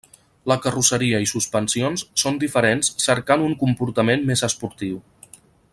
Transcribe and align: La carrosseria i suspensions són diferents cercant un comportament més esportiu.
La 0.51 0.55
carrosseria 0.61 1.19
i 1.25 1.27
suspensions 1.31 2.05
són 2.23 2.41
diferents 2.45 2.91
cercant 3.05 3.45
un 3.49 3.55
comportament 3.65 4.25
més 4.31 4.45
esportiu. 4.49 4.99